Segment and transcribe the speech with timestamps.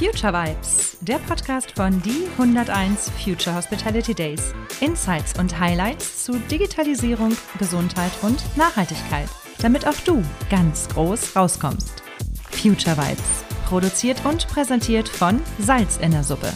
[0.00, 4.54] Future Vibes, der Podcast von die 101 Future Hospitality Days.
[4.80, 9.28] Insights und Highlights zu Digitalisierung, Gesundheit und Nachhaltigkeit,
[9.60, 12.02] damit auch du ganz groß rauskommst.
[12.50, 16.50] Future Vibes, produziert und präsentiert von Salz in der Suppe.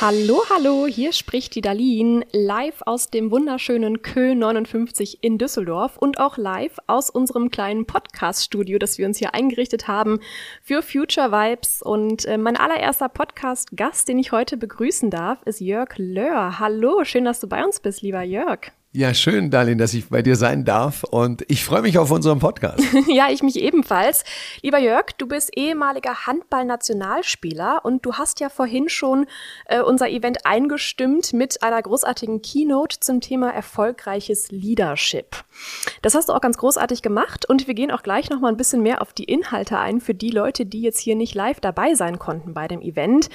[0.00, 6.18] Hallo, hallo, hier spricht die Darlene live aus dem wunderschönen Kö 59 in Düsseldorf und
[6.18, 10.20] auch live aus unserem kleinen Podcast-Studio, das wir uns hier eingerichtet haben
[10.62, 11.82] für Future Vibes.
[11.82, 16.58] Und äh, mein allererster Podcast-Gast, den ich heute begrüßen darf, ist Jörg Löhr.
[16.58, 18.72] Hallo, schön, dass du bei uns bist, lieber Jörg.
[18.92, 22.40] Ja, schön, Darlene, dass ich bei dir sein darf und ich freue mich auf unseren
[22.40, 22.82] Podcast.
[23.06, 24.24] ja, ich mich ebenfalls.
[24.62, 29.26] Lieber Jörg, du bist ehemaliger Handball-Nationalspieler und du hast ja vorhin schon
[29.66, 35.36] äh, unser Event eingestimmt mit einer großartigen Keynote zum Thema erfolgreiches Leadership.
[36.02, 38.56] Das hast du auch ganz großartig gemacht und wir gehen auch gleich noch mal ein
[38.56, 41.94] bisschen mehr auf die Inhalte ein für die Leute, die jetzt hier nicht live dabei
[41.94, 43.30] sein konnten bei dem Event.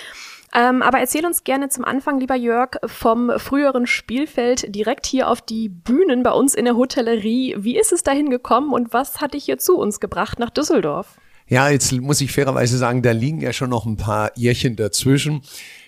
[0.55, 5.41] Ähm, aber erzähl uns gerne zum Anfang, lieber Jörg, vom früheren Spielfeld direkt hier auf
[5.49, 7.55] die Bühnen bei uns in der Hotellerie.
[7.57, 11.17] Wie ist es dahin gekommen und was hat dich hier zu uns gebracht nach Düsseldorf?
[11.47, 15.41] Ja, jetzt muss ich fairerweise sagen, da liegen ja schon noch ein paar Jährchen dazwischen.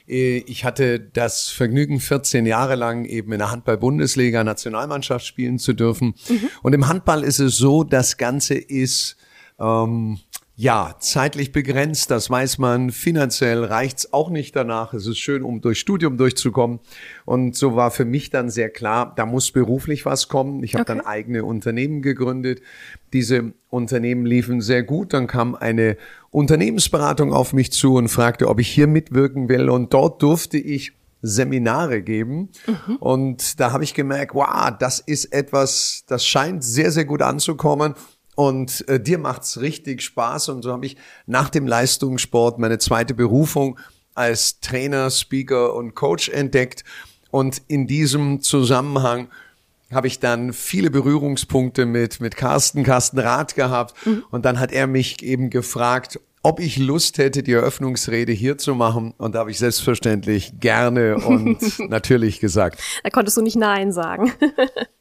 [0.07, 5.73] Äh, ich hatte das Vergnügen, 14 Jahre lang eben in der Handball-Bundesliga Nationalmannschaft spielen zu
[5.73, 6.13] dürfen.
[6.29, 6.49] Mhm.
[6.61, 9.17] Und im Handball ist es so, das Ganze ist
[9.59, 10.19] ähm,
[10.59, 12.89] ja, zeitlich begrenzt, das weiß man.
[12.89, 14.91] Finanziell reicht's auch nicht danach.
[14.95, 16.79] Es ist schön, um durch Studium durchzukommen.
[17.25, 20.63] Und so war für mich dann sehr klar, da muss beruflich was kommen.
[20.63, 20.95] Ich habe okay.
[20.97, 22.63] dann eigene Unternehmen gegründet.
[23.13, 25.13] Diese Unternehmen liefen sehr gut.
[25.13, 25.95] Dann kam eine
[26.31, 29.69] Unternehmensberatung auf mich zu und fragte, ob ich hier mitwirken will.
[29.69, 32.49] Und dort durfte ich Seminare geben.
[32.65, 32.95] Mhm.
[32.95, 37.93] Und da habe ich gemerkt, wow, das ist etwas, das scheint sehr, sehr gut anzukommen
[38.37, 40.49] und äh, dir macht's richtig Spaß.
[40.49, 43.79] Und so habe ich nach dem Leistungssport meine zweite Berufung
[44.13, 46.83] als Trainer, Speaker und Coach entdeckt.
[47.31, 49.29] Und in diesem Zusammenhang
[49.91, 53.95] habe ich dann viele Berührungspunkte mit mit Carsten, Carsten Rath gehabt.
[54.05, 54.23] Mhm.
[54.29, 58.73] und dann hat er mich eben gefragt, ob ich Lust hätte, die Eröffnungsrede hier zu
[58.73, 59.13] machen.
[59.17, 61.59] Und da habe ich selbstverständlich gerne und
[61.89, 62.79] natürlich gesagt.
[63.03, 64.31] Da konntest du nicht Nein sagen.
[64.39, 64.55] nein,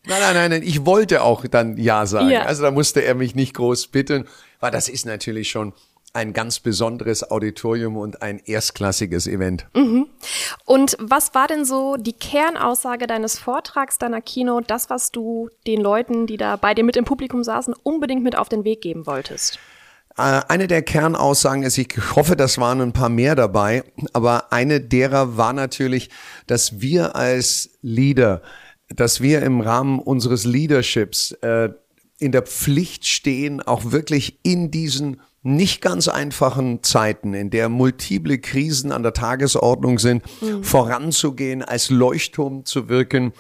[0.08, 2.30] nein, nein, nein, ich wollte auch dann Ja sagen.
[2.30, 2.42] Ja.
[2.42, 4.24] Also da musste er mich nicht groß bitten,
[4.58, 5.72] weil das ist natürlich schon
[6.14, 9.66] ein ganz besonderes Auditorium und ein erstklassiges Event.
[9.72, 10.08] Mhm.
[10.64, 15.80] Und was war denn so die Kernaussage deines Vortrags, deiner Kino, das, was du den
[15.80, 19.06] Leuten, die da bei dir mit im Publikum saßen, unbedingt mit auf den Weg geben
[19.06, 19.60] wolltest?
[20.16, 24.80] Äh, eine der Kernaussagen ist, ich hoffe, das waren ein paar mehr dabei, aber eine
[24.80, 26.10] derer war natürlich,
[26.46, 28.42] dass wir als Leader,
[28.88, 31.70] dass wir im Rahmen unseres Leaderships äh,
[32.18, 38.38] in der Pflicht stehen, auch wirklich in diesen nicht ganz einfachen Zeiten, in der multiple
[38.38, 40.64] Krisen an der Tagesordnung sind, mhm.
[40.64, 43.32] voranzugehen, als Leuchtturm zu wirken,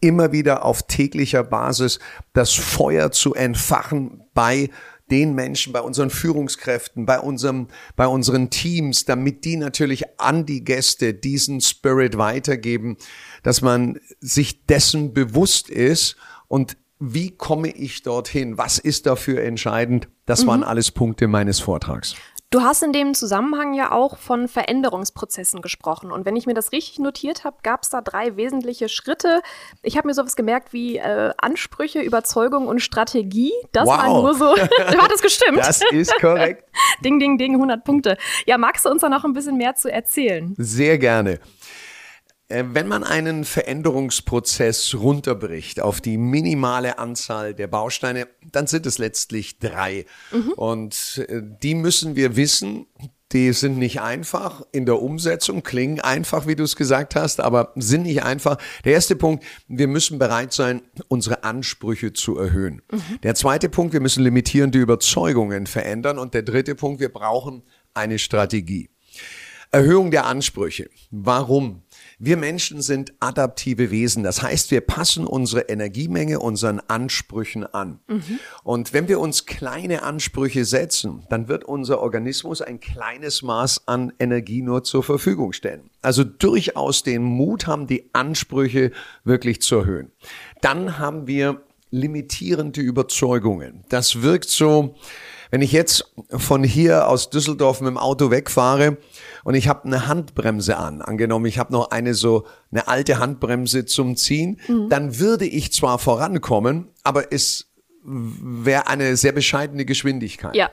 [0.00, 2.00] immer wieder auf täglicher Basis
[2.34, 4.68] das Feuer zu entfachen bei
[5.10, 10.64] den Menschen, bei unseren Führungskräften, bei unserem, bei unseren Teams, damit die natürlich an die
[10.64, 12.96] Gäste diesen Spirit weitergeben,
[13.42, 16.16] dass man sich dessen bewusst ist
[16.48, 18.56] und wie komme ich dorthin?
[18.56, 20.08] Was ist dafür entscheidend?
[20.26, 20.48] Das mhm.
[20.48, 22.14] waren alles Punkte meines Vortrags.
[22.54, 26.12] Du hast in dem Zusammenhang ja auch von Veränderungsprozessen gesprochen.
[26.12, 29.42] Und wenn ich mir das richtig notiert habe, gab es da drei wesentliche Schritte.
[29.82, 33.50] Ich habe mir sowas gemerkt wie äh, Ansprüche, Überzeugung und Strategie.
[33.72, 33.98] Das wow.
[33.98, 34.56] war nur so.
[34.78, 35.58] Hat das gestimmt?
[35.58, 36.62] Das ist korrekt.
[37.04, 38.16] ding, ding, ding, 100 Punkte.
[38.46, 40.54] Ja, magst du uns da noch ein bisschen mehr zu erzählen?
[40.56, 41.40] Sehr gerne.
[42.48, 48.98] Äh, wenn man einen Veränderungsprozess runterbricht auf die minimale Anzahl der Bausteine, dann sind es
[48.98, 50.04] letztlich drei.
[50.30, 50.52] Mhm.
[50.52, 52.86] Und äh, die müssen wir wissen.
[53.32, 57.72] Die sind nicht einfach in der Umsetzung, klingen einfach, wie du es gesagt hast, aber
[57.74, 58.58] sind nicht einfach.
[58.84, 62.82] Der erste Punkt, wir müssen bereit sein, unsere Ansprüche zu erhöhen.
[62.92, 63.20] Mhm.
[63.24, 66.18] Der zweite Punkt, wir müssen limitierende Überzeugungen verändern.
[66.18, 67.64] Und der dritte Punkt, wir brauchen
[67.94, 68.90] eine Strategie.
[69.72, 70.88] Erhöhung der Ansprüche.
[71.10, 71.82] Warum?
[72.18, 74.22] Wir Menschen sind adaptive Wesen.
[74.22, 78.00] Das heißt, wir passen unsere Energiemenge unseren Ansprüchen an.
[78.06, 78.38] Mhm.
[78.62, 84.12] Und wenn wir uns kleine Ansprüche setzen, dann wird unser Organismus ein kleines Maß an
[84.18, 85.90] Energie nur zur Verfügung stellen.
[86.02, 88.92] Also durchaus den Mut haben, die Ansprüche
[89.24, 90.12] wirklich zu erhöhen.
[90.60, 93.84] Dann haben wir limitierende Überzeugungen.
[93.88, 94.96] Das wirkt so,
[95.54, 98.96] wenn ich jetzt von hier aus Düsseldorf mit dem Auto wegfahre
[99.44, 103.84] und ich habe eine Handbremse an, angenommen, ich habe noch eine so eine alte Handbremse
[103.84, 104.88] zum Ziehen, mhm.
[104.88, 107.68] dann würde ich zwar vorankommen, aber es
[108.02, 110.56] wäre eine sehr bescheidene Geschwindigkeit.
[110.56, 110.72] Ja.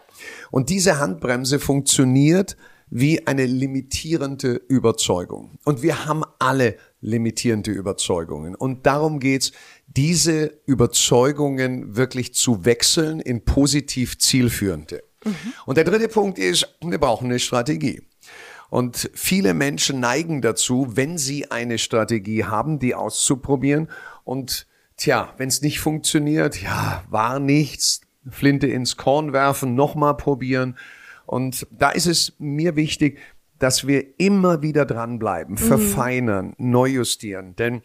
[0.49, 2.57] Und diese Handbremse funktioniert
[2.89, 5.59] wie eine limitierende Überzeugung.
[5.63, 8.55] Und wir haben alle limitierende Überzeugungen.
[8.55, 9.51] Und darum geht's,
[9.87, 15.03] diese Überzeugungen wirklich zu wechseln in positiv zielführende.
[15.25, 15.35] Mhm.
[15.65, 18.01] Und der dritte Punkt ist, wir brauchen eine Strategie.
[18.69, 23.89] Und viele Menschen neigen dazu, wenn sie eine Strategie haben, die auszuprobieren.
[24.23, 24.65] Und
[24.95, 30.77] tja, wenn es nicht funktioniert, ja, war nichts, Flinte ins Korn werfen, nochmal probieren.
[31.25, 33.19] Und da ist es mir wichtig,
[33.61, 35.59] dass wir immer wieder dranbleiben, mhm.
[35.59, 37.55] verfeinern, neu justieren.
[37.55, 37.83] Denn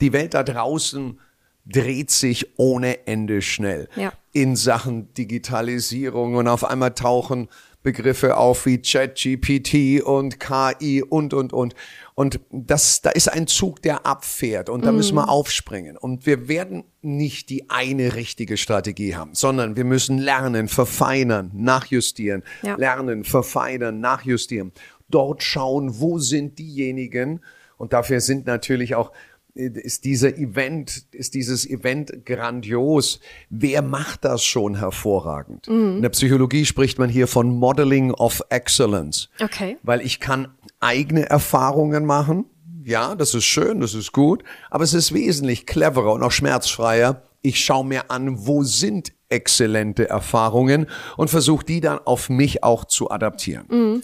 [0.00, 1.20] die Welt da draußen
[1.64, 4.12] dreht sich ohne Ende schnell ja.
[4.32, 7.48] in Sachen Digitalisierung und auf einmal tauchen
[7.82, 11.74] Begriffe auf wie ChatGPT und KI und, und, und.
[12.14, 14.96] Und das, da ist ein Zug, der abfährt und da mm.
[14.96, 15.96] müssen wir aufspringen.
[15.96, 22.44] Und wir werden nicht die eine richtige Strategie haben, sondern wir müssen lernen, verfeinern, nachjustieren,
[22.62, 22.76] ja.
[22.76, 24.72] lernen, verfeinern, nachjustieren.
[25.12, 27.40] Dort schauen, wo sind diejenigen,
[27.76, 29.12] und dafür sind natürlich auch
[29.54, 33.20] ist dieser Event, ist dieses Event grandios.
[33.50, 35.68] Wer macht das schon hervorragend?
[35.68, 35.96] Mhm.
[35.96, 39.28] In der Psychologie spricht man hier von Modeling of Excellence.
[39.40, 39.76] Okay.
[39.82, 40.48] Weil ich kann
[40.80, 42.46] eigene Erfahrungen machen.
[42.84, 44.42] Ja, das ist schön, das ist gut.
[44.70, 47.22] Aber es ist wesentlich cleverer und auch schmerzfreier.
[47.42, 50.86] Ich schaue mir an, wo sind exzellente Erfahrungen
[51.16, 53.66] und versuche die dann auf mich auch zu adaptieren.
[53.68, 54.02] Mhm.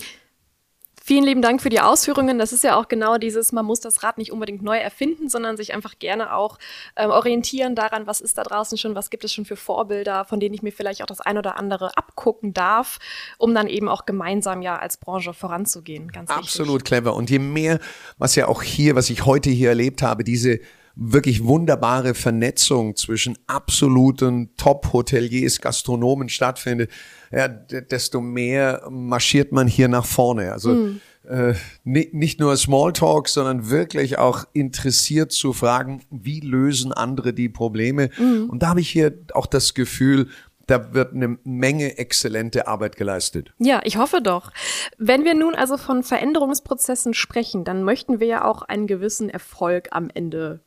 [1.09, 2.39] Vielen lieben Dank für die Ausführungen.
[2.39, 5.57] Das ist ja auch genau dieses, man muss das Rad nicht unbedingt neu erfinden, sondern
[5.57, 6.59] sich einfach gerne auch
[6.97, 10.39] ähm, orientieren daran, was ist da draußen schon, was gibt es schon für Vorbilder, von
[10.39, 12.99] denen ich mir vielleicht auch das ein oder andere abgucken darf,
[13.39, 16.13] um dann eben auch gemeinsam ja als Branche voranzugehen.
[16.13, 16.89] Ganz Absolut wichtig.
[16.89, 17.15] clever.
[17.15, 17.79] Und je mehr,
[18.19, 20.61] was ja auch hier, was ich heute hier erlebt habe, diese
[21.01, 26.91] wirklich wunderbare Vernetzung zwischen absoluten Top-Hoteliers, Gastronomen stattfindet,
[27.31, 30.53] ja, desto mehr marschiert man hier nach vorne.
[30.53, 31.01] Also mhm.
[31.29, 31.55] äh,
[31.85, 38.11] nicht nur Smalltalk, sondern wirklich auch interessiert zu fragen, wie lösen andere die Probleme.
[38.19, 38.51] Mhm.
[38.51, 40.29] Und da habe ich hier auch das Gefühl,
[40.69, 43.53] da wird eine Menge exzellente Arbeit geleistet.
[43.59, 44.53] Ja, ich hoffe doch.
[44.99, 49.89] Wenn wir nun also von Veränderungsprozessen sprechen, dann möchten wir ja auch einen gewissen Erfolg
[49.93, 50.61] am Ende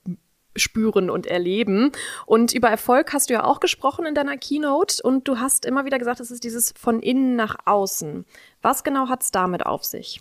[0.56, 1.92] spüren und erleben.
[2.26, 5.86] Und über Erfolg hast du ja auch gesprochen in deiner Keynote und du hast immer
[5.86, 8.26] wieder gesagt, es ist dieses von innen nach außen.
[8.62, 10.20] Was genau hat es damit auf sich?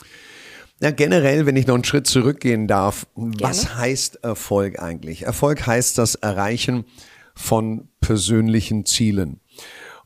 [0.80, 3.36] Ja, generell, wenn ich noch einen Schritt zurückgehen darf, Gerne.
[3.40, 5.22] was heißt Erfolg eigentlich?
[5.22, 6.86] Erfolg heißt das Erreichen
[7.34, 9.40] von persönlichen Zielen.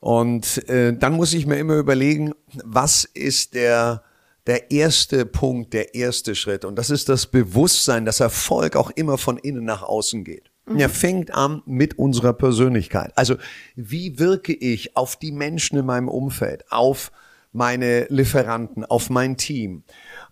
[0.00, 2.34] Und äh, dann muss ich mir immer überlegen,
[2.64, 4.02] was ist der
[4.46, 6.64] der erste Punkt, der erste Schritt.
[6.64, 10.50] Und das ist das Bewusstsein, dass Erfolg auch immer von innen nach außen geht.
[10.66, 10.78] Mhm.
[10.78, 13.12] Er fängt an mit unserer Persönlichkeit.
[13.16, 13.36] Also
[13.74, 17.10] wie wirke ich auf die Menschen in meinem Umfeld, auf
[17.52, 19.84] meine Lieferanten, auf mein Team?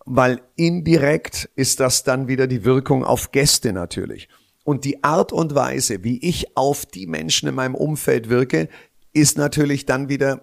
[0.05, 4.29] Weil indirekt ist das dann wieder die Wirkung auf Gäste natürlich.
[4.65, 8.69] Und die Art und Weise, wie ich auf die Menschen in meinem Umfeld wirke,
[9.13, 10.43] ist natürlich dann wieder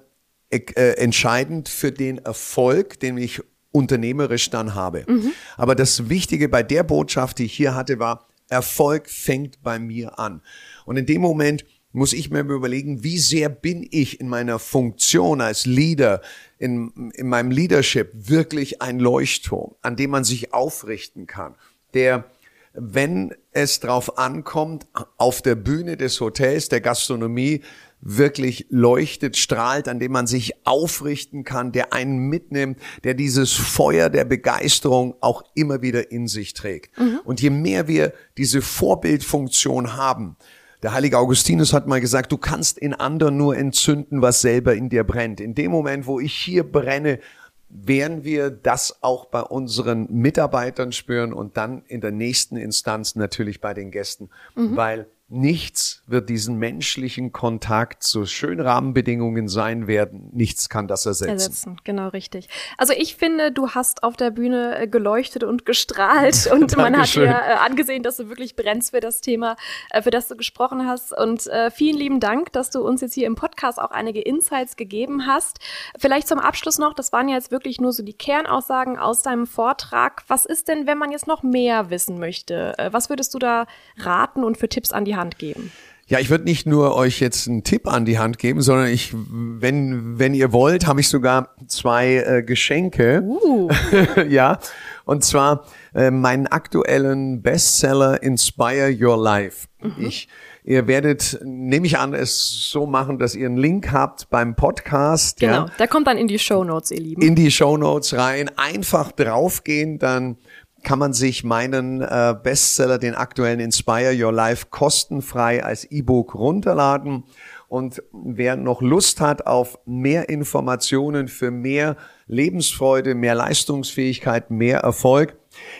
[0.50, 5.06] äh, entscheidend für den Erfolg, den ich unternehmerisch dann habe.
[5.08, 5.32] Mhm.
[5.58, 10.18] Aber das Wichtige bei der Botschaft, die ich hier hatte, war, Erfolg fängt bei mir
[10.18, 10.42] an.
[10.86, 15.42] Und in dem Moment muss ich mir überlegen, wie sehr bin ich in meiner Funktion
[15.42, 16.22] als Leader,
[16.58, 21.56] in, in meinem Leadership wirklich ein Leuchtturm, an dem man sich aufrichten kann,
[21.94, 22.26] der
[22.74, 24.88] wenn es drauf ankommt,
[25.18, 27.62] auf der Bühne des Hotels, der Gastronomie,
[28.02, 34.10] wirklich leuchtet, strahlt, an dem man sich aufrichten kann, der einen mitnimmt, der dieses Feuer
[34.10, 36.98] der Begeisterung auch immer wieder in sich trägt.
[36.98, 37.20] Mhm.
[37.26, 40.38] Und je mehr wir diese Vorbildfunktion haben,
[40.82, 44.88] der heilige Augustinus hat mal gesagt, du kannst in anderen nur entzünden, was selber in
[44.88, 45.42] dir brennt.
[45.42, 47.20] In dem Moment, wo ich hier brenne,
[47.70, 53.62] werden wir das auch bei unseren Mitarbeitern spüren und dann in der nächsten Instanz natürlich
[53.62, 54.76] bei den Gästen, mhm.
[54.76, 61.34] weil Nichts wird diesen menschlichen Kontakt, so schön Rahmenbedingungen sein werden, nichts kann das ersetzen.
[61.34, 62.50] Ersetzen, genau richtig.
[62.80, 67.14] Also ich finde, du hast auf der Bühne äh, geleuchtet und gestrahlt und man hat
[67.14, 69.56] dir äh, angesehen, dass du wirklich brennst für das Thema,
[69.92, 71.16] äh, für das du gesprochen hast.
[71.16, 74.78] Und äh, vielen lieben Dank, dass du uns jetzt hier im Podcast auch einige Insights
[74.78, 75.60] gegeben hast.
[76.00, 79.46] Vielleicht zum Abschluss noch, das waren ja jetzt wirklich nur so die Kernaussagen aus deinem
[79.46, 80.24] Vortrag.
[80.28, 82.74] Was ist denn, wenn man jetzt noch mehr wissen möchte?
[82.90, 83.68] Was würdest du da
[83.98, 85.72] raten und für Tipps an die Hand geben?
[86.08, 89.14] Ja, ich würde nicht nur euch jetzt einen Tipp an die Hand geben, sondern ich,
[89.14, 93.22] wenn, wenn ihr wollt, habe ich sogar zwei äh, Geschenke.
[93.22, 93.70] Uh.
[94.28, 94.58] ja,
[95.06, 99.68] und zwar äh, meinen aktuellen Bestseller Inspire Your Life.
[99.82, 99.94] Mhm.
[100.00, 100.28] Ich
[100.70, 105.40] Ihr werdet, nehme ich an, es so machen, dass ihr einen Link habt beim Podcast.
[105.40, 107.22] Genau, ja, der kommt dann in die Show Notes, ihr Lieben.
[107.24, 108.52] in die Show Notes rein.
[108.56, 110.38] Einfach draufgehen, dann
[110.84, 117.24] kann man sich meinen äh, Bestseller, den aktuellen Inspire Your Life, kostenfrei als E-Book runterladen.
[117.68, 125.36] Und wer noch Lust hat auf mehr Informationen für mehr Lebensfreude, mehr Leistungsfähigkeit, mehr Erfolg,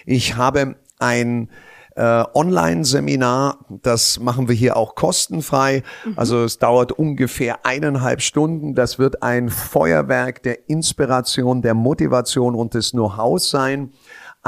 [0.06, 1.50] ich habe ein
[1.96, 5.84] äh, Online-Seminar, das machen wir hier auch kostenfrei.
[6.16, 8.76] Also es dauert ungefähr eineinhalb Stunden.
[8.76, 13.92] Das wird ein Feuerwerk der Inspiration, der Motivation und des Know-hows sein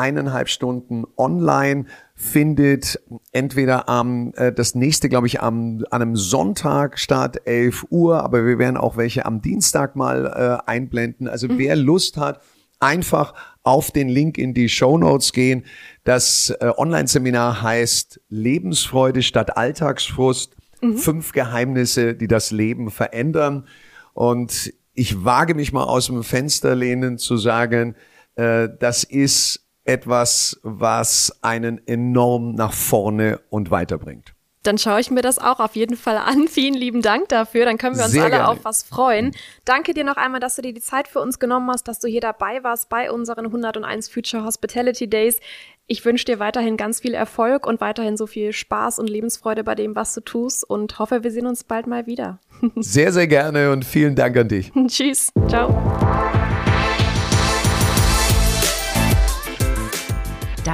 [0.01, 2.99] eineinhalb Stunden online findet
[3.31, 8.45] entweder am äh, das nächste glaube ich am an einem Sonntag statt 11 Uhr, aber
[8.45, 11.27] wir werden auch welche am Dienstag mal äh, einblenden.
[11.27, 12.41] Also wer Lust hat,
[12.79, 15.65] einfach auf den Link in die Show Notes gehen.
[16.03, 20.55] Das äh, Online-Seminar heißt Lebensfreude statt Alltagsfrust.
[20.95, 23.67] Fünf Geheimnisse, die das Leben verändern.
[24.13, 27.95] Und ich wage mich mal aus dem Fenster lehnen zu sagen,
[28.35, 34.33] äh, das ist etwas, was einen enorm nach vorne und weiterbringt.
[34.63, 36.47] Dann schaue ich mir das auch auf jeden Fall an.
[36.49, 37.65] Vielen lieben Dank dafür.
[37.65, 38.47] Dann können wir uns Sehr alle gerne.
[38.47, 39.31] auf was freuen.
[39.65, 42.07] Danke dir noch einmal, dass du dir die Zeit für uns genommen hast, dass du
[42.07, 45.39] hier dabei warst bei unseren 101 Future Hospitality Days.
[45.87, 49.75] Ich wünsche dir weiterhin ganz viel Erfolg und weiterhin so viel Spaß und Lebensfreude bei
[49.75, 52.39] dem, was du tust und hoffe, wir sehen uns bald mal wieder.
[52.75, 54.71] Sehr, sehr gerne und vielen Dank an dich.
[54.87, 55.31] Tschüss.
[55.47, 56.49] Ciao.